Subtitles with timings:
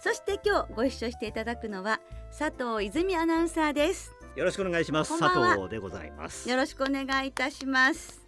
[0.00, 4.12] そして今日ご一緒していただくのは佐藤泉アナウンサーです。
[4.36, 5.18] よろしくお願いします。
[5.18, 6.48] 佐藤でございます。
[6.48, 8.24] よろしくお願いいたします。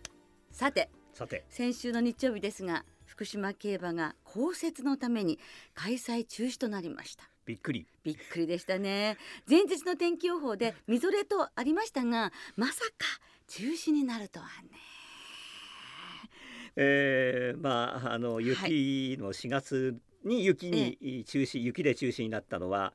[0.50, 1.44] さてさて。
[1.48, 5.38] 先週の日曜日ですが福島競馬が降雪のために
[5.74, 7.30] 開催中止となりました。
[7.46, 7.86] びっくり。
[8.02, 9.16] びっくりでしたね。
[9.48, 13.06] 前日の天気予報でみぞれとありましたがまさか
[13.46, 14.70] 中止になるとはね。
[16.74, 22.92] えー、まああの雪の4月に雪に中止、雪で中止になったのは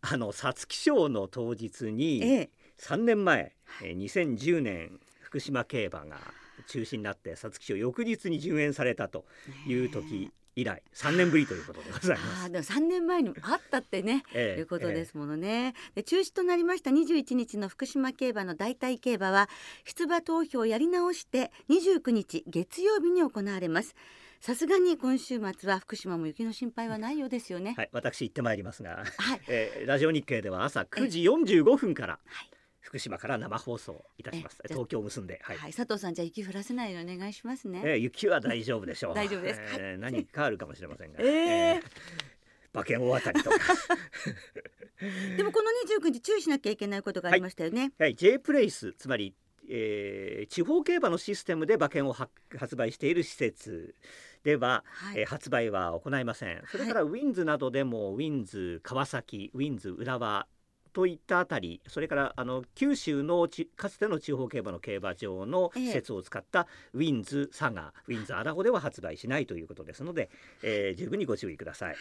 [0.00, 6.18] あの皐月賞の当日に3年前、ええ、2010年福島競馬が
[6.66, 9.24] 中止になって皐月賞翌日に順延されたと
[9.66, 12.44] いう時以来3年ぶりということでございます。
[12.46, 15.74] あでも3年前にあったってね、 ええ、いうことですものね。
[15.94, 19.48] で中止となりました21日の福島競馬の代替競馬は
[19.84, 23.94] 出馬投票をやり直して29日月曜日に行われます。
[24.40, 27.74] さすがに今週末は福島も雪の心配はないようですよね。
[27.76, 34.62] はい、私行ってまいりますが、はい、えー、ラジオ日経では朝9時45分から、はい、福島から生放送いたします。
[34.66, 37.82] 東京を結んで、はい、はい、佐藤さんじゃ雪降らせないようにお願いしますね。
[37.84, 39.14] えー、雪は大丈夫でしょう。
[39.14, 39.60] 大丈夫です。
[39.78, 41.20] えー、何かあるかもしれませんが。
[41.20, 42.30] えー、えー
[42.72, 43.56] 馬券大当たりとか
[45.36, 45.70] でもこの
[46.06, 47.80] 29日注意しなきゃいけないことがありましたよね。
[47.80, 49.34] はい、はい、J プレイスつまり、
[49.68, 53.96] えー、地方競馬のシステムで馬券を発売している施設
[54.44, 56.62] では、はい、えー、発売は行いません。
[56.70, 60.46] それからウィンズなどでも、ウィンズ川崎ウィンズ浦和
[60.92, 70.30] といったあたりそれからあの九州のかつての地方競馬の競馬場の施設を使ったウィンズ佐賀ウィンズ荒尾では発売しないということですので、
[70.62, 71.88] えー、十分にご注意ください。
[71.90, 71.98] はい。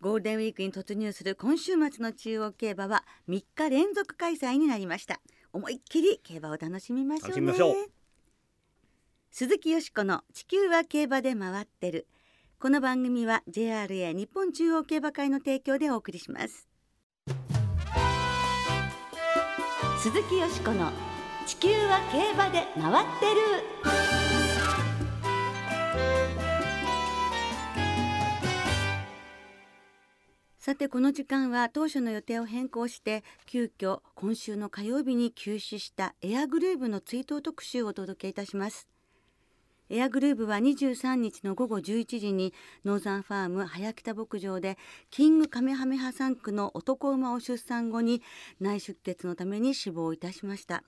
[0.00, 5.20] ゴールデンウィークに突入する今週末の中央競馬は3日連続開催になりました。
[5.52, 8.01] 思いっきり競馬を楽しみましょうね
[9.34, 12.06] 鈴木よしこの地球は競馬で回ってる。
[12.60, 16.68] この番組は JRA 日本中央競馬会の提供でお送りします。
[20.00, 20.92] 鈴木よしこの
[21.46, 23.40] 地球は競馬で回ってる。
[30.58, 38.91] さてこの時間は当初の予定を変更して急遽今週の火曜日に休止したエアグルーヴの追悼特集をお届けいたします。
[39.94, 44.78] エアグルーヴは23日の午後11時にノーザンファーム早北牧場で
[45.10, 48.22] キングカメハメハ3区の男馬を出産後に
[48.58, 50.82] 内出血のために死亡いたしました。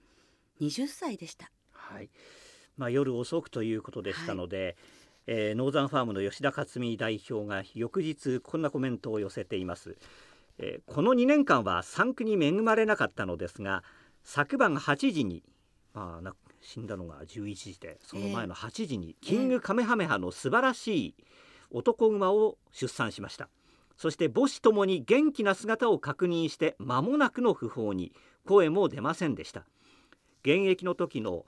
[0.63, 1.51] 20歳でした。
[1.71, 2.09] はい。
[2.79, 4.77] まあ、夜遅くということでしたので、はい。
[5.27, 9.97] えー、ノーザンファームの吉田克美代表が翌日こんなコメントを寄せています、
[10.59, 13.83] えー、この2年間は産区に恵まれなかったのですが
[14.23, 15.43] 昨晩8時に、
[15.95, 21.15] まあ、死んだのが11時でその前の8時にキングカメハメハの素晴らしい
[21.71, 23.49] 男馬を出産しました。
[23.97, 28.13] そして母子ともに元気な姿を確認して間もなくの訃報に
[28.45, 29.67] 声も出ませんでした。
[30.43, 31.47] 現役の時の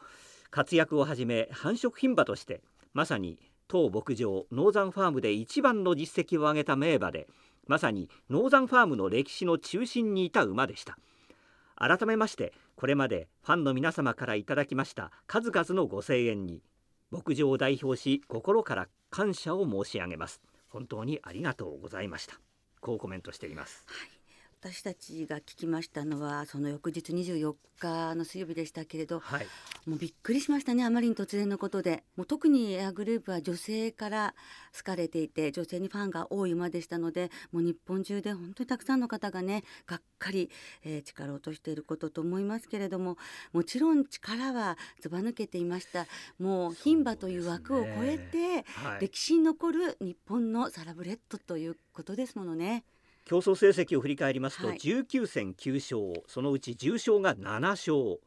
[0.51, 2.63] 活躍をはじめ繁殖牝馬として
[2.93, 3.39] まさに
[3.69, 7.27] 当牧場ノーザンファームで一番の実績を上げた名馬で
[7.67, 10.97] まさにノーザンファームの歴史の中心にいた馬でした
[11.77, 16.63] 改めましてこれまでファンの皆様からいただきました数々のご声援に
[17.11, 20.41] 牧場を代表し心から感謝を申し上げます。
[20.69, 22.39] 本当にありがとうございました。
[22.81, 24.16] こうコメントしています、はい。
[24.61, 29.47] 私たちが聞きましたのはその翌日24日の水曜日でしたけれど、はい、
[29.87, 32.03] もうびっくりしましたねあまりに突然のことで。
[32.17, 34.35] もう特にエアグループは女性から
[34.77, 40.51] 好かれていて女性にファンが多い馬でしたのでもう日本中で本当にたくさんの方がねがっかり、
[40.85, 43.19] えー、力を落としていることと思いますけれども
[43.53, 46.07] もちろん力はずば抜けていました。
[46.39, 52.85] もう牝馬という枠を超えて、はい、歴史に残る日本のサラブレッドということですものね。
[53.27, 58.21] 競争成績を振り返りますと、はい、19戦9勝そのうち10勝が7勝、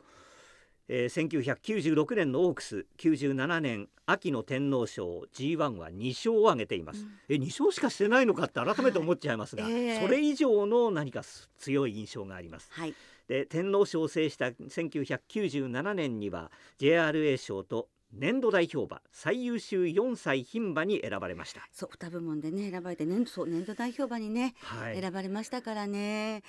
[0.90, 10.00] えー、1996年のオークス97年秋の天皇賞 G1 は2勝を挙げています、うん、え2勝しかしてないのかって改めて思っちゃいますが、はいえ。
[10.00, 11.22] ー、それ以上の何か
[11.57, 12.94] 強い印象があります、はい、
[13.30, 21.67] で天皇賞を制した1997年には JRA 賞と年度代表馬最優秀4歳牝馬に選ばれました。
[21.71, 26.44] そう2部門でね選ばれて年度年度代表馬にね、はい、選ばれましたからね。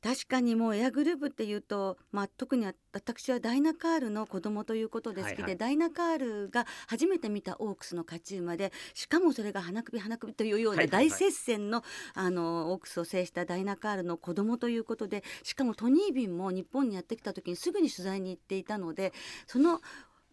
[0.00, 11.82] 確かにもうエアグループっていうと、まあ、特に私はダイナカールの子供ということで好きで、はいはい、ダイナカールが初めて見たオークスの勝ち馬でしかもそれが花首花首というような大接戦の,、
[12.14, 19.12] あのオークスを制したダイナカールの子供ということでしかもトニービンも日本にやってきた時にすぐに取材に行っていたので
[19.48, 19.80] その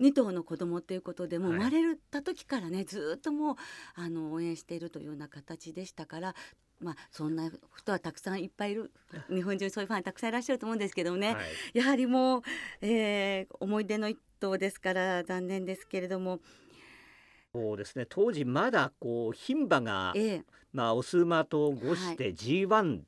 [0.01, 3.55] 2頭の子供ということでもう生まれた時からね、はい、ずっともう
[3.95, 6.35] あの応援しているというような形でしたから
[6.81, 8.91] まあ、そんな人はたくさんいっぱいいる
[9.29, 11.41] 日本中そういうファンたくさんいらっしゃると思うんですけどね、は
[11.73, 12.41] い、やはりもう、
[12.81, 16.39] えー、思い出の一頭ですから残念ですけれども。
[17.53, 18.05] そうですね。
[18.09, 20.45] 当時まだこう牝馬が、ええ、
[20.75, 22.99] まあ、オス馬とごして G1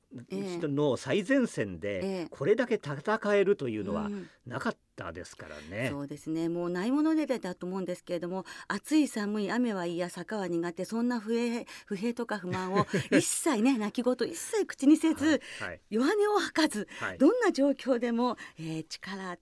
[0.70, 4.10] の最前線でこれだけ戦えるというのは
[4.46, 5.90] なかったですからね。
[5.92, 6.48] そうですね。
[6.48, 19.38] もうないものでだと思うんですけれども暑い寒い雨は嫌坂は苦手そんな不平不平とか不満を 一切ね泣き言一切口にせず、はいはい、弱音を吐かず、はい、どんな状況でも、えー、力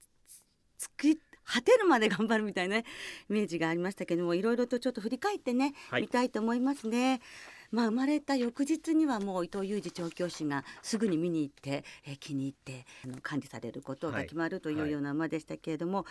[0.80, 2.86] つく果てるまで頑張るみたいな、ね、
[3.30, 7.22] イメージがありましたけどもいろいろとちょっと振り返ってね、見たいと思いますね。
[7.76, 16.06] まあ、生まれた翌日にはもう伊藤裕二調教師がすぐに見に行って、えー、気に入ってあの管理されることが決まるというような馬でしたけれども、はい、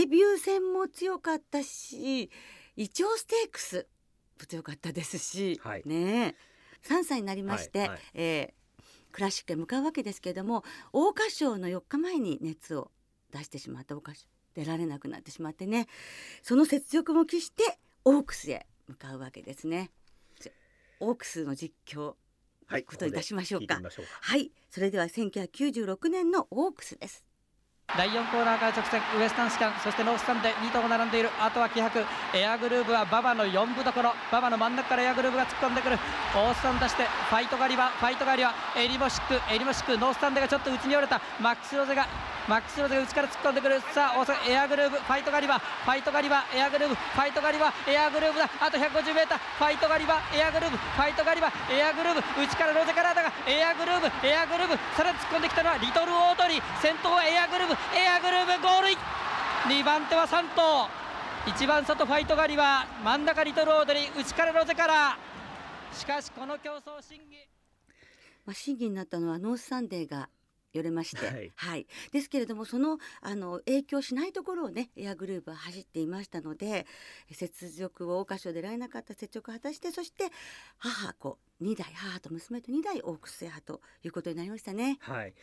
[0.00, 2.28] デビュー戦も強かったし
[2.76, 3.86] イチョウステークス
[4.40, 6.34] も強かったですし、はい、ね
[6.82, 8.82] 3歳になりまして、はいはい、えー、
[9.12, 12.90] クラシックへ向かうわけですけれども桜花賞の4日前に熱を
[13.32, 14.26] 出してしまった桜花賞
[14.56, 15.86] 出られなくなってしまってね
[16.42, 19.92] その雪辱も期してオークスへ向かうわけですね。
[21.00, 22.14] オークスの実況
[22.66, 23.80] はい、こといたしましょうか。
[24.20, 27.24] はい、それでは1996年のオークスです。
[27.96, 32.04] 第4コーナーから直線ウエスタンスキャンそしてノースタンで2頭が並んでいるあとは気迫。
[32.34, 35.96] エアグルーヴは馬場の4分どころ馬場の真ん中からエアグルーヴが突っ込んでくる。
[36.36, 39.96] オースタン出してファイトガリバーファイトガリバーエリモシックエリモシック。
[39.96, 41.22] ノースタンデがちょっと内に折れた。
[41.40, 42.06] マックスロゼが
[42.48, 43.78] マックスロゼが内から突っ込んでくる。
[43.92, 46.94] さあ大外エアグルーヴファイトガリバーファイトガリバーエアグルーヴ。
[46.94, 48.48] ファイトガリバーエアグルーヴだ。
[48.48, 50.76] あと 150m ファイトガリバーエアグルーヴ。
[50.78, 52.24] ファイトガリバーエアグルーヴ。
[52.40, 54.80] 内からロゼカラーだがエアグルーヴエアグルーヴ。
[54.96, 56.80] さらに突っ込んできたのはリトルオードリー。
[56.80, 57.76] 先頭はエアグルーヴ。
[57.92, 58.98] エアグルーヴゴールイン。
[59.68, 60.88] 2番手は3頭
[61.52, 64.18] 1番外ファイトガリバー真ん中リトルオードリー。
[64.18, 65.18] 内からロゼカラー
[65.92, 67.44] しかしこの競走審議。
[68.46, 70.30] まあ、審議になったのはノースサンデーが
[70.72, 76.86] よれまして、はい、はい、ですけれどもそのあの影響しないところをねエアグルーヴは走っていましたので
[77.28, 80.30] 雪辱を桜花賞でられなかった雪辱を果たしてそして
[80.78, 84.98] 母子2代母と娘と2代オークス制覇ということになりましたね。
[85.00, 85.34] はい、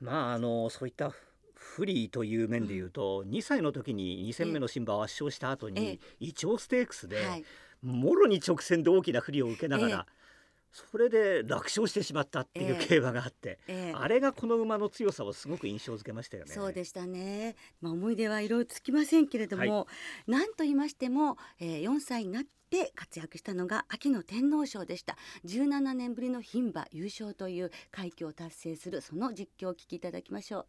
[0.00, 1.12] まああのそういった
[1.54, 7.44] 不利という面でいうと、うん、2歳の時に2戦目の新馬を圧勝した後に、イチョウステークスで、はい、
[7.82, 10.06] もろに直線で大きな不利を受けながら、
[10.72, 13.94] それで楽勝してしまったっていう競馬があって、えーえ。
[13.94, 16.52] ー、あれがこの馬の強さをすごく印象づけましたよね。
[16.52, 17.56] そうでしたね。
[17.80, 19.86] まあ思い出はいろいろつきませんけれども、は
[20.28, 25.16] い、なんと言いましても、えー、4歳になって活躍したのが秋の天皇賞でした。
[25.44, 30.66] 17年ぶりの牝馬優勝という快挙を達成するその実況をお聞きいただきましょう。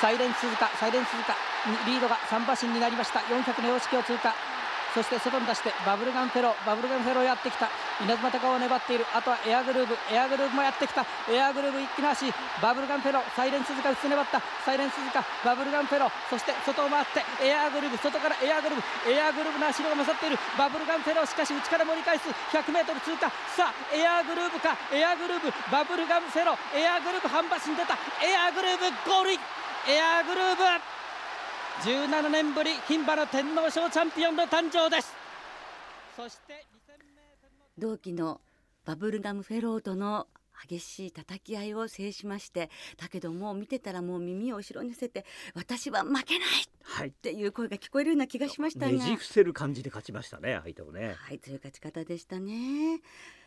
[0.00, 1.34] サイレンススズカサイレンススズカ
[1.90, 3.18] リードが3馬身になりました。
[3.20, 4.57] 400の標識を通過
[4.94, 7.68] そして外に出してバブルガムフェローバブルガムフェローやってきた。
[8.02, 9.06] イナズマタカオー粘っている。
[9.14, 9.96] あとはエアグルーヴ。
[10.10, 11.04] エアグルーヴもやってきた。
[11.30, 12.32] エアグルーヴ一気の足
[12.62, 13.36] バブルガムフェロー。
[13.36, 14.40] サイレンススズカ打つ粘った。
[14.64, 16.10] サイレンススズカバブルガムフェロー。
[16.30, 17.98] そして外を回ってエアグルーヴ。
[17.98, 19.12] 外からエアグルーヴ。
[19.12, 20.38] エアグルーヴの足のが勝っている。
[20.56, 21.26] バブルガムフェロー。
[21.26, 22.28] しかし内から盛り返す。
[22.54, 23.30] 100m 通過。
[23.54, 24.76] さあエアグルーヴか。
[24.92, 25.52] エアグルーヴ。
[25.70, 26.78] バブルガムフェロー。
[26.78, 27.94] エアグルーヴ半馬身出た。
[28.24, 29.40] エアグルーヴゴールイン。
[29.88, 30.64] エアグルーヴ
[31.82, 35.14] 17年ぶり牝馬の天皇賞チャンピオンの誕生です。
[36.16, 36.66] そして
[37.78, 38.40] 同期の
[38.84, 40.26] バブルガムフェローとの
[40.66, 46.48] 激しい叩き合いを制しましてだけどもう見てたらもう耳を後ろに寄せて私は負けない、
[46.82, 48.92] はい、っていう声が聞こえるような気がしましたが。
[48.92, 51.14] ねじ伏せる感じで勝ちましたね相手をね。
[51.16, 53.00] はいという勝ち方でしたね。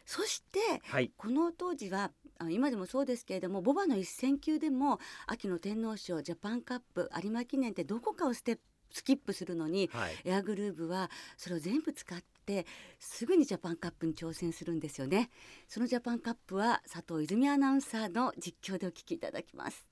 [0.06, 2.12] そして、はい、この当時は
[2.50, 8.62] 今でもそうですけれども牡馬の一線級でも秋の天皇賞ジャパンカップ有馬記念ってどこかをステップ
[8.94, 12.66] スキップするのに、はい、エアグルーヴはそれを全部使って
[13.00, 15.30] すぐにジャパンカップに挑戦するんですよね。
[15.70, 19.92] そのジャパンカップは佐藤泉アナウンサーの実況でお聞きいただきます。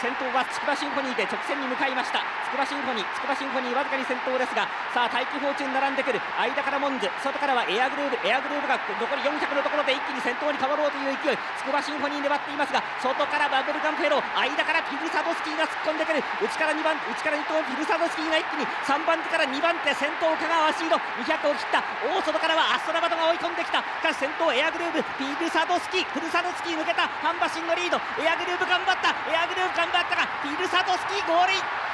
[0.00, 31.85] 先頭はツクバシンフォニーで直線に向かいましたツクバシンフォニーツクバシンフォニーわずかに先頭ですがさあ大気フォーチュン並んでくる間からモンズ外からはエアグルーヴエアグルーブが残り400のところで一気に先頭に変わろうという勢いツクバシンフォニー粘っていますが外からバブルガムフェロー間からピルサドスキーが突っ込んでくる内から2番内から2頭ピルサドスキーが一気に3番手から2番手先頭香川シード200を切った大外からはアストラバトが追い込んできたしかし先頭エアグルーブピルサドスキーピルサドスキー抜けたハンバシンのリードエアグルーブ頑張ったエアグルーブ頑張ったがピルサドスキーゴールイン。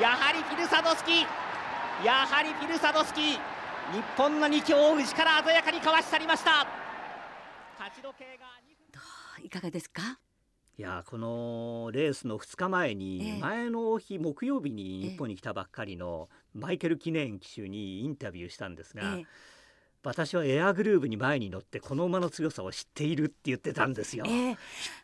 [0.00, 1.26] やはりピルサドスキー。
[2.04, 3.24] やはりピルサドスキー。
[3.34, 3.38] 日
[4.16, 6.66] 本の2強を内から鮮やかにかわし去りました。
[7.78, 8.46] 勝ち時計が
[9.42, 10.18] いかがですか？
[10.76, 19.18] いやこのレースの2日前に、前の日木曜日に日本に来たばっかりのマイケル記念騎手にインタビューしたんですが、
[20.04, 24.24] 私はエアグルーヴに前に乗ってこの馬の強さを知っているって言ってたんですよ。
[24.26, 24.56] えー、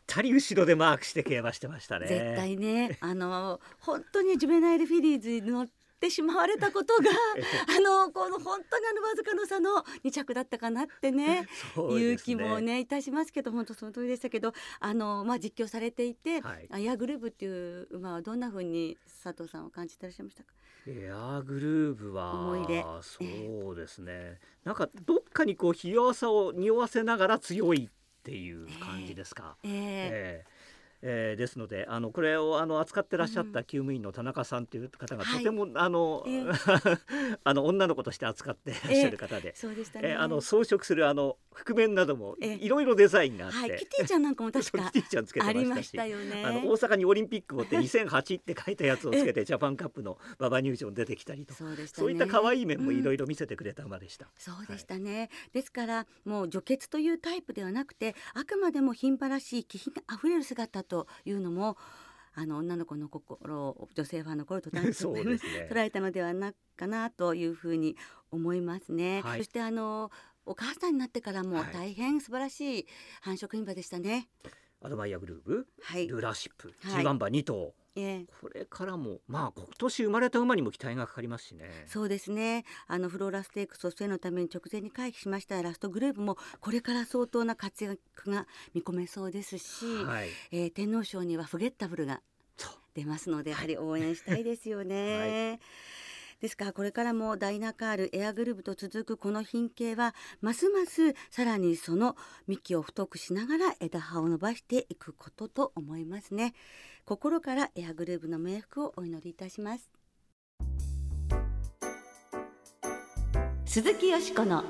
[0.05, 2.07] たり後ろでマークして競馬してましたね。
[2.07, 5.67] 絶対ね、あの本当にジュベナイルフィリーズに乗っ
[6.01, 7.09] てしまわれたことが
[7.77, 11.97] あのこの本当にあのわずかの差の2着だったかなってね ね。
[11.97, 20.53] いう気もねいたしますけど本当その通りでしたけどあの、まあ、実況されていて、はい、エアグルーヴっていう馬はどんなふうに佐藤さんは感じてらっしゃいましたか？
[20.87, 23.23] エアグルーヴはそ
[23.71, 24.39] うですね。
[24.63, 27.89] なんかどっかにこうひ弱さを匂わせながら強いっ
[28.23, 29.57] ていう感じですか？
[29.63, 30.50] えー、えー
[31.01, 36.99] えー、ですのであのこれをあの扱ってらっしゃった厩務員の田中さんという方がとても、はい、あの、えー、
[37.43, 45.53] あの女の子として扱ってらっしゃる方で、えー、そうでしたね、えー、あの装飾するあの覆面などもいろいろデザインがあって、はい、キティちゃんなんかも確か キティちゃんつけてま
[45.83, 51.53] したし、ね、あの大阪にオリンピックをって2008って書いたやつをつけてジャパンカップの馬場入場出てきたりと。
[51.53, 61.77] そうでした、ね、そういった可愛い面もいろいろ見せてくれた馬でした、うん、そうでしたね、はい、ですからもう除血というタイプではなくてあくまでも牝馬らしい気品あふれる姿というのも
[62.33, 67.95] あの女の子の心を女性ファンの心と、 ね、捉えたのではなかなというふうに
[68.29, 69.21] 思いますね。
[69.21, 70.11] はい、そしてあの
[70.45, 72.87] お母さんになってからも大変素晴らしい
[73.21, 74.29] 繁殖牝馬でしたね。
[74.81, 81.85] アドマイヤグルーブ、はい、ルーラーシップ、はい、G1 馬2頭、えー、これからもまあ今年生まれた馬にも期待がかかりますしね。
[81.87, 82.65] そうですね。
[82.87, 92.21] あのフローラステークスをのために直前に回避しましたラストグループもこれから相当な活躍が見込めそうですし、はい、えー、天皇賞にはフゲッタブルが
[92.93, 95.49] 出ますのでやはり応援したいですよね。
[95.49, 95.59] はい
[96.41, 102.15] ですからこれからもダイナカールエアグループと続くこの品系はますますさらにその
[102.47, 106.53] 幹を太くしながら枝葉を伸ばしていくことと思いますね。
[107.05, 109.89] 心からエアグループの冥福をお祈りいたします。
[113.65, 114.63] 鈴木よしこの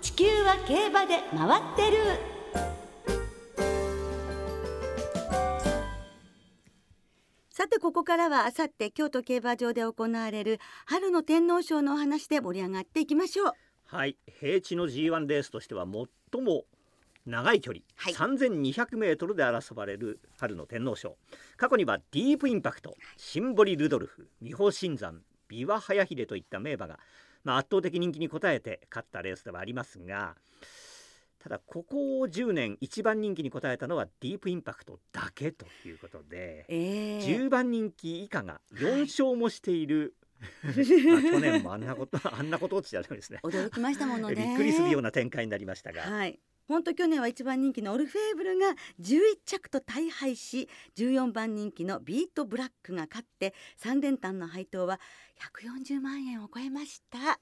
[0.00, 2.35] 地球は競馬で回ってる。
[7.56, 13.52] さてここからはあさって京都競馬場で行われる春の天皇賞のお話で盛り上がっていきましょう。
[13.86, 14.18] はい。
[14.42, 16.64] 平地の G1 レースとしては最も
[17.24, 21.16] 長い距離、はい、3200メートルで争われる春の天皇賞。
[21.56, 26.98] 過去にはディープインパクトシンボリ・ルドルフ美保新山ビワ早秀といった名馬が、
[27.42, 30.36] まあ、圧倒的人気に応えて勝ったレースではありますが
[31.38, 40.14] ただここ10年一番人気に応えたのはディープインパクトだけということで、えー、10番人気以下が4勝もしている、
[40.62, 43.40] はい、去年もあんなこと あんなこと落ちちゃうんですね。
[43.42, 44.34] 驚きましたものね。
[44.34, 55.00] びっくりするような展開になりましたが、はい、本当去年は一番人気のオルフェーブルが11着と大敗し14番人気のビートブラックが勝って3連単の配当は
[55.62, 57.38] 140万円を超えました。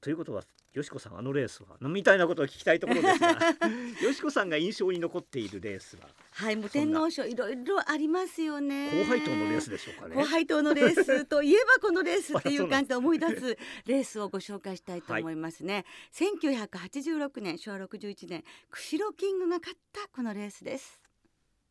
[0.00, 0.42] ということは
[0.74, 3.28] よしこさんあのレースはみたいなことを聞きたいところですが
[4.02, 8.90] よしこさんが印象に残っているレースははいもう天皇賞いろいろありますよね。
[8.92, 10.14] 高配当のレースでしょうかね。
[10.14, 21.07] 高配当のレースといえばこのレースっていう感じで思い出すレースをご紹介したいと思いますね、はい、1986年昭和61年クシロキングが勝ったこのレースです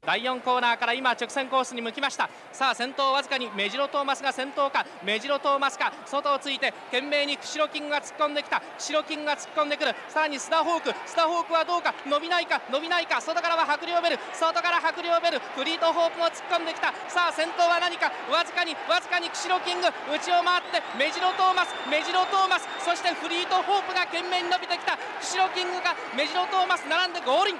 [0.08, 2.30] 第4コーナーから今直線コースに向きました。
[2.54, 4.86] さあ先頭わずかにメジロトーマスが先頭か。
[5.04, 5.92] メジロトーマスか。
[6.06, 8.64] 外をついて懸命にクシロキングが突っ込んできた。
[8.80, 9.92] クシロキングが突っ込んでくる。
[10.08, 10.96] さらにスターホーク。
[11.06, 11.94] スターホークはどうか？
[12.08, 12.62] 伸びないか？
[12.72, 13.20] 伸びないか？
[13.20, 14.20] 外からは白陵ベル。
[14.32, 15.44] 外から白陵ベル。
[15.60, 16.96] フリートホークも突っ込んできた。
[17.12, 18.08] さあ先頭は何か？
[18.32, 19.92] わずかにわずかにクシロキング。
[20.08, 21.76] 内を回ってメジロトーマス。
[21.92, 22.70] メジロトーマス。
[22.80, 24.96] そしてフリートホークが懸命に伸びてきた。
[25.20, 27.54] クシロキングがメジロトーマス並んでゴールイ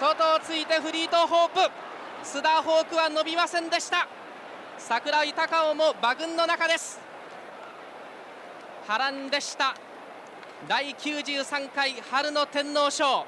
[0.00, 1.60] 外をついてフリートホープ。
[2.24, 4.08] 須田ホークは伸びませんでした。
[4.78, 6.98] 桜井高尾も馬群の中です。
[8.86, 9.76] 波乱でした。
[10.66, 13.26] 第93回春の天皇賞。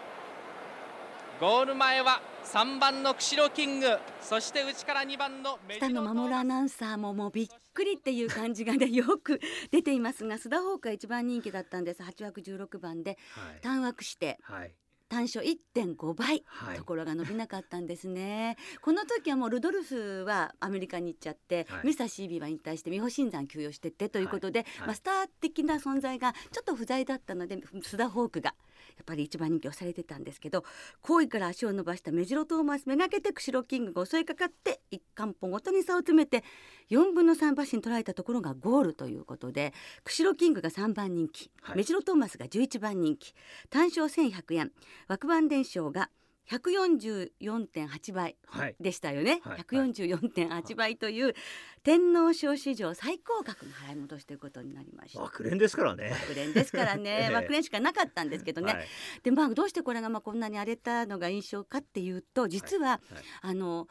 [1.40, 3.98] ゴール前は3番の釧路キング。
[4.20, 12.02] そして内から2番の下の守るアナウンサーももうびっくりっていう感じがね よく出ていますが須田ホークが一番人気だったんです。
[12.02, 13.18] 8枠16番で
[13.62, 14.72] 単枠して、はい
[15.08, 18.56] 単勝1.5倍、はい、ところが伸びなかったんですね。
[18.80, 28.54] この時はもうルドルフはアメリカに行っちゃって、はい、ミスター CB は引退して美保新山休養してってということで、はい、まあ、スター的な存在がちょっと不在だったので須田ホークが
[28.96, 30.64] やっぱり一番人気をされてたんですけど
[31.02, 36.44] 後位から足を伸ばしたメジロトーマスめがけて釧路キングが襲いかかって一貫歩ごとに差を詰めて
[36.90, 39.72] 4分の3馬身捉えたところがゴールということで
[40.04, 43.34] 釧路キングが3番人気、はい、メジロトーマスが11番人気
[43.70, 44.72] 単勝1100円
[45.08, 46.10] 枠番伝承が
[46.50, 48.36] 「144.8倍
[48.80, 51.34] でしたよね、はい、144.8倍という
[51.82, 55.20] 天皇賞史上最高額の払い戻しということになりました。
[55.20, 56.10] 枠連ですからね。
[56.10, 57.30] 枠連ですからね。
[57.34, 58.86] 枠連しかなかったんですけどね、はい、
[59.22, 63.14] でまあどうしてこれがまあこんなに荒れたのが印象かっていうと実は、はい。
[63.14, 63.88] はい、あの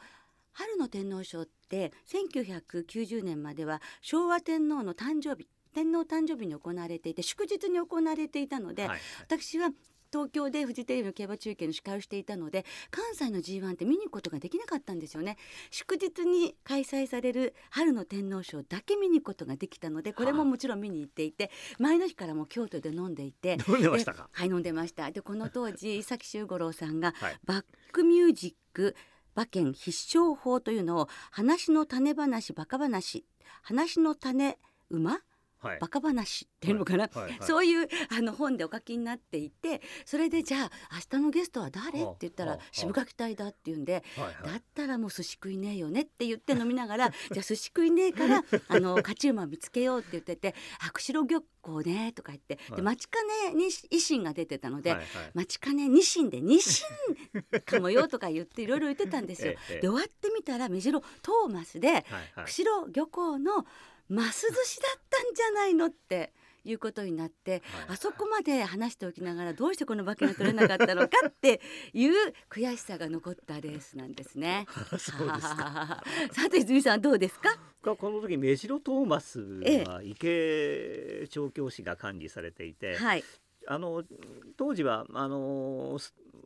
[0.52, 8.90] 春の天皇賞って1990年までは昭和天皇の誕生日天皇誕生日に行われていて祝日に行われていたので、はい。
[8.92, 9.70] はい、私は
[10.16, 15.36] 東京でフジテレビの競馬中継の司会をしていたので関西の G1 って見に行くことができなかったんですよね。
[15.70, 23.58] 祝日に開催される春の天皇賞だけ見に行くことができたのでこれももちろん見に行っていて前の日からも京都で飲んでいて。
[23.68, 24.30] 飲んでましたか？
[24.32, 25.10] はい飲んでました。
[25.10, 27.12] でこの当時伊崎修五郎さんが
[27.44, 28.96] バックミュージック
[29.34, 33.26] 馬券必勝法というのを話の種話バカ話
[33.62, 34.56] 話の種
[34.88, 35.20] 馬
[35.80, 37.08] バカ話っていうのかな、
[37.40, 40.70] そういうあの本でお書きになっていてそれでじゃあ
[41.12, 42.02] 明日のゲストは誰？
[42.02, 44.02] って言ったら渋垣隊だって言うんで、
[44.44, 53.18] だったらもう寿司食いねえよねって言って飲みながら じゃあ寿司食いねえからあの勝ち馬見つけようって言ってて「あ釧路漁港ね」とか言って、で待ちか
[53.48, 54.98] ねに維新が出てたので、はい。
[54.98, 56.84] はい、待ちかねニシンでニシ
[57.54, 59.54] ンかもよとか言っていろいろ言ってたんですよ。
[59.80, 62.04] で終わってみたら目白トーマスで、
[62.44, 63.66] 釧路漁港の
[64.08, 66.32] マス寿司だったんじゃないのって
[66.64, 67.60] いうことになって、はい、
[67.90, 71.60] あそこまで話しておきながらどうしてこの馬券が取れなかったのかって
[71.92, 72.12] いう
[72.50, 74.66] 悔しさが残ったレースなんですね。
[74.90, 76.02] そうですか。
[76.32, 77.56] さて泉さんどうですか？
[77.82, 79.40] この時メジロトーマス
[79.88, 83.24] は池調教師が管理されていて、はい、
[83.66, 84.02] あの
[84.56, 85.98] 当時はあの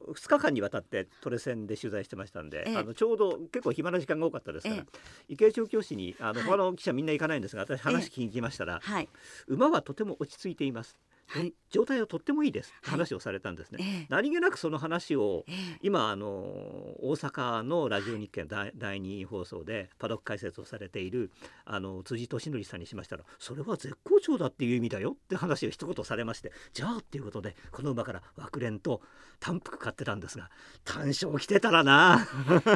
[0.08, 4.84] 2日間にわたってトレセンで取材してましたんで、ええ、あのちょうど結構暇な時間が多かったですから、え、
[5.28, 9.08] 池江調教師にあの、はい、他の記者みんな行かないんですが私話聞きましたら、はい、
[9.46, 10.96] 馬はとても落ち着いています
[11.32, 12.74] はい、状態はとってもいいです。
[12.82, 21.30] 話をされたんですね、はい、何気なくその話を、えー、今あの大阪のラジオ日経第第2放送でパドック解説をされている
[21.64, 29.00] あの辻俊則さんにしましたらそれは絶好調だっていう意味だよって話を一言されましてじゃあっていうことでこの馬から枠連と
[29.38, 30.50] 単服買ってたんですが
[30.84, 32.26] 単勝来てたらな。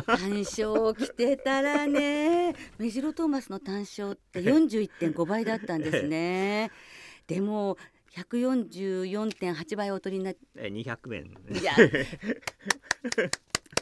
[0.06, 2.54] 単勝来てたらね。
[2.78, 6.70] メジロトーマスの単勝って41.5倍だったんですね。
[7.26, 7.78] でも
[8.16, 11.60] 144.8倍お取りになって200円。
[11.60, 11.74] いや。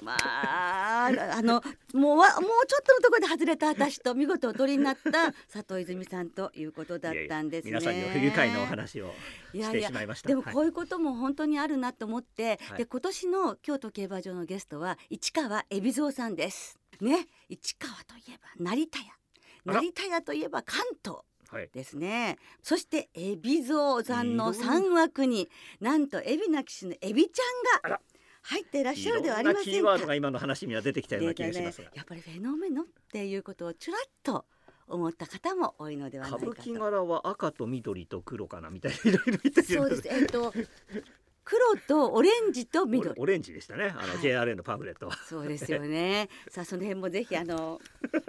[0.03, 1.62] まああの
[1.95, 7.71] もうわもうちょっとのところで外れた私と見事お取りになった佐藤泉さんということだったんですね。
[7.71, 9.12] 皆さんに不愉快なお話を
[9.53, 10.29] してしまいました。
[10.29, 16.79] でもこういうことも本当にあるなと思って、はい、で今年の京都競馬場のゲストは市川海老蔵さんです。
[17.01, 17.27] ね。
[17.49, 19.05] 市川といえば成田屋。
[19.64, 21.21] 成田屋といえば関東
[21.73, 25.49] ですね、はい、そして海老蔵さんの3枠に
[25.81, 28.01] なんと海老名騎手のエビちゃんが
[28.43, 29.71] 入っていらっしゃるではありませんか。
[29.71, 34.45] キーワードが今の話には出てきたような気がします、ね、やっぱりフェノメノっていうことをちゅらっと
[34.88, 36.51] 思った方も多いのではないかと。
[36.51, 38.99] 歌舞伎柄は赤と緑と黒かなみたいな
[39.62, 40.09] そうです。
[40.09, 40.53] えっと
[41.45, 43.21] 黒とオレンジと緑。
[43.21, 43.95] オレンジでしたね。
[43.97, 45.09] あの、はい、JRA のパンフレット。
[45.09, 46.29] はそうですよね。
[46.49, 47.81] さあその辺もぜひあの、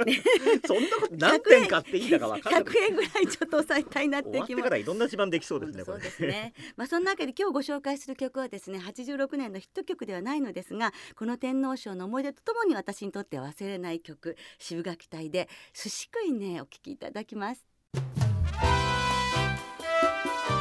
[0.05, 0.21] ね、
[0.65, 2.63] そんなこと 何点買っていいか分かんない。
[2.63, 4.63] 100円ぐらいちょっと抑えたいなって気も。
[4.63, 6.53] からいろんな自慢できそうですねそうですね。
[6.75, 17.65] まあそんなわけで今日ご紹介する曲はですね86年のヒット曲ではないのですがこの天皇賞の思い出とともに私にとって忘れない曲渋垣隊で寿司食いねお聴きいただきます。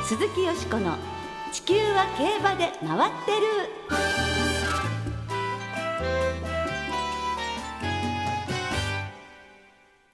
[0.05, 1.21] 鈴木淑子の
[1.53, 3.47] 地球は競馬でまわってる。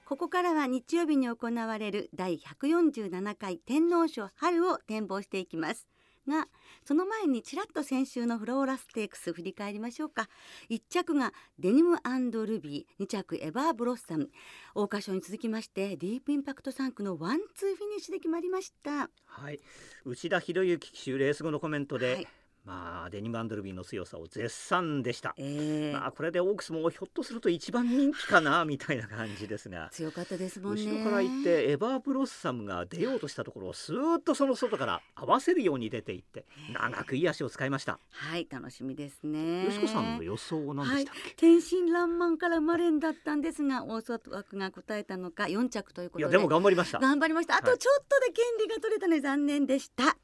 [0.05, 5.87] ここからは日曜日に行われる第147回天皇賞春を展望していきます。
[6.27, 6.47] が
[6.85, 10.27] その前にちらっと先週のフローラステークス振り返りましょうか。
[10.69, 14.29] 1着がデニムルビー2着エバーブロッサム。
[14.73, 19.09] 桜花賞に続きましてディープインパクト産駒のワンツーフィニッシュで決まりました。
[19.25, 19.59] はい。
[20.05, 22.27] 内田博之騎手レース後のコメントで、はい
[22.69, 29.89] まあ、デニム・アンドルビーの強さを絶賛でした、えー、まあ、これでオークスもひょっとすると一番人気かなみたいな感じですが。
[29.91, 30.83] 強かったですもんね。
[30.83, 37.97] 後ろから行ってエバーブロッサムが出ようとしたところをスーッとその外から合わせるように出ていって長くいい足を使いました。
[38.11, 39.65] はい楽しみですね。
[39.65, 46.23] よしこさんの予想は何でしたっけ、はい、天真爛漫から生まれんだったんですが大外枠が答えたのか4着ということで。
[46.25, 46.99] いやでも頑張りました。
[46.99, 47.55] 頑張りました。
[47.55, 50.17] あとちょっとで権利が取れたので残念でした。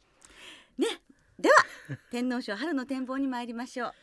[0.78, 0.86] ね
[1.40, 1.56] では
[2.12, 3.94] 天皇賞春の展望に参りましょう。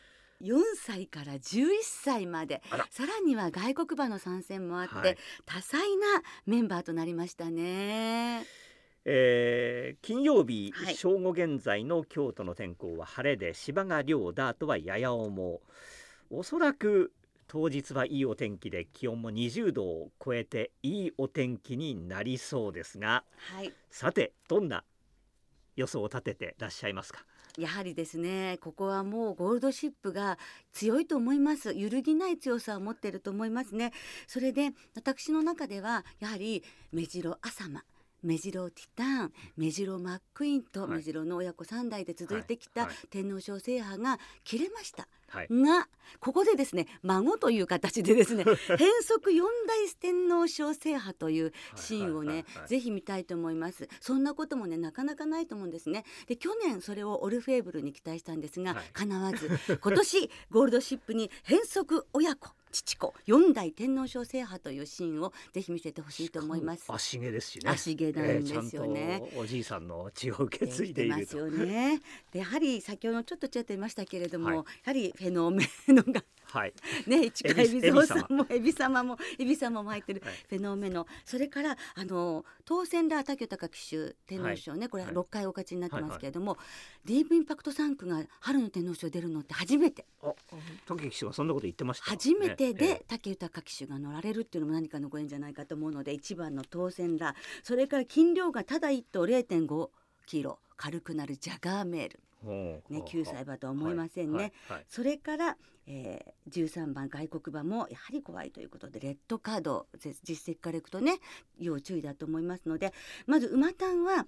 [0.41, 2.61] 4歳から11歳まで。
[2.89, 6.05] さらには外国馬の参戦もあって、はい、多彩な
[6.45, 8.45] メンバーとなりましたね。
[9.05, 15.59] えー、金曜日、はい、正午現在の京都の天候は晴れで芝が涼ダートはやや重
[16.29, 17.11] おそらく
[17.47, 24.85] 当日はいいお天気で気温も20度を超えていいお天気になりそうですが、はい、さてどんな
[25.75, 27.25] 予想を立ててらっしゃいますか？
[27.57, 30.39] やはりですねここはもうゴールドシップが
[30.71, 31.73] 強いと思います。
[31.73, 33.91] 揺るぎない強さを持っていると思いますね。
[34.27, 37.83] それで私の中ではやはり目白浅間
[38.23, 45.07] 目白ティタン目白マックイーンと目白の親子3代で続いてきた天皇賞制覇が切れました。
[45.27, 45.87] はい、が
[46.19, 48.45] ここでですね孫という形でですね
[48.77, 53.89] 変則四大天皇賞制覇というシーンをね、ぜひ見たいと思います。
[53.99, 56.05] そんなこともねなかなかないと思うんですね。
[56.27, 59.49] で去年それをオルフェーブルに期待したんですが、はい、叶わず
[59.81, 66.85] 今年ゴールドシップに変則親子父子四代天皇賞制覇というシーンをぜひ見せてほしいと思います。
[66.87, 67.69] 足毛ですしね。
[67.69, 72.01] 足毛なんですよね、えー、おじいさんの血を受け継いでいるますよね。
[72.31, 76.73] でやはり先ほどちょっとちらっと言いましたけれども、はい、やはりフェノメノがはい、
[77.07, 79.03] ね市川海老蔵さんも海老様。
[79.03, 80.21] も海老様も入ってる。
[80.49, 86.59] フェノメノ、それからあの当選ラー武豊騎手天皇賞ね、はい、これ6回お勝ちになってますけれども、
[87.05, 90.05] ディープインパクト3区が春の天皇賞出るのって初めて。
[90.21, 90.31] あ
[90.85, 92.05] 武騎手がそんなこと言ってました。
[92.05, 99.89] 初めてで武豊騎手が乗られるっていうのも何かのご縁じゃないかと思うので1番の当選ラーそれから斤量がただ1頭0.5
[100.27, 100.59] キロ。
[100.75, 109.87] 軽くなるジャガーメールね、9歳馬とは思いませんね、はいはい、それから、えー、13番外国馬もやはり怖いということでレッドカード
[110.23, 111.19] 実績からいくとね
[111.59, 112.93] 要注意だと思いますので
[113.27, 114.25] まず馬単は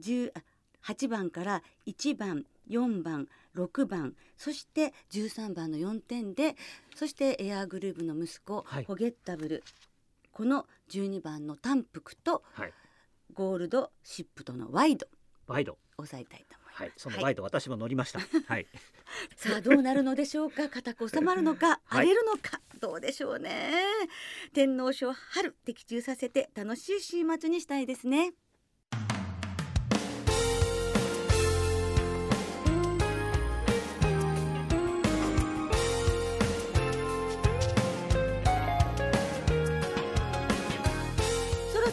[0.00, 6.56] 8番から1番4番6番そして13番の4点で
[6.94, 9.62] そしてエアーグルーヴの息子、はい、ホゲッタブル
[10.34, 12.42] この12番の単服と、
[13.34, 15.06] ゴールドシップとのワイド
[15.46, 15.78] ワイド。
[15.96, 18.18] 抑えたいとはい、そのワイド、私も乗りました。
[18.48, 18.66] はい。
[19.36, 20.68] さあどうなるのでしょうか？
[20.68, 23.72] 固く収まるのか、荒れるのか、どうでしょうね。
[24.52, 28.32] 天皇賞春的中させて楽しい週末にしたいですね。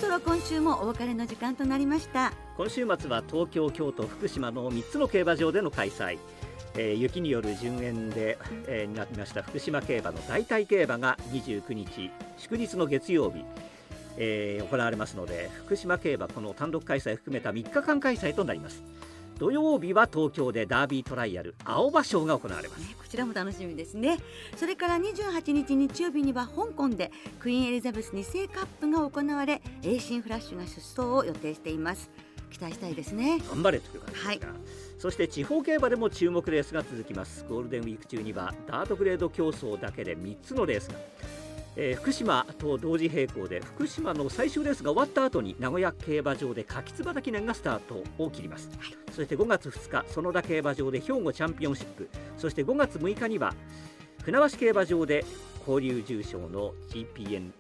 [0.03, 2.33] 今週もお別れの時間となりました。
[2.57, 6.17] 今週末は東京京都福島の3つの競馬場での開催。
[6.75, 8.37] えー、雪による順延で、
[8.67, 9.43] えー、なりました。
[9.43, 13.43] 福島競馬の代替競馬が29日祝日の月曜日、
[14.17, 18.81] えー、行われますので福島競馬この単独開催含めた3日間開催となります。
[19.41, 24.19] 土曜日は東京でダービートライアル青葉賞が行われます、ね、こちらも楽しみですね。
[24.56, 32.12] それから28日日曜日には香港でクイーンエリザベス2世カップが行われエイシンフラッシュが出走を予定しています。
[32.51, 33.41] 期待したいですね。
[33.49, 34.39] 頑張れという感じですが、はい。
[34.99, 37.43] そして地方競馬でも注目レースが続きます。
[37.49, 40.99] ゴールデンウィーク中にはダートグレード競争だけで3つのレースが
[41.75, 52.10] えー、福島と同時並行で福島の最終レースが終わった後に名古屋競馬場で柿椿記念がスタートを切ります、はい、そして5月2日園田競馬場で兵庫チャンピオンシップ。
[52.38, 53.53] そして5月6日には
[54.23, 55.25] 船橋競馬場で
[55.67, 57.51] 交流重賞の GPN1、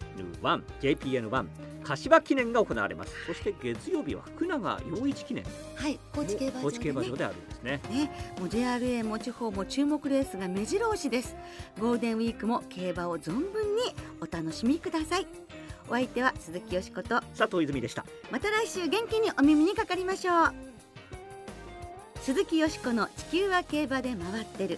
[0.81, 1.45] JPN1
[1.83, 3.13] 柏記念が行われます。
[3.25, 5.43] そして月曜日は福永陽一記念。
[5.75, 7.81] はい高知競馬場で、ね、高知競馬場であるんですね。
[7.89, 11.35] ねもう JRA も地方も注目レースが目白押しです。
[11.79, 13.81] ゴールデンウィークも競馬を存分に
[14.19, 15.27] お楽しみください。
[15.89, 17.21] お相手は鈴木よしこと。
[17.37, 18.05] 佐藤泉でした。
[18.29, 20.53] また来週元気にお耳にかかりましょう
[22.21, 24.77] 鈴木よしこの地球は競馬で回ってる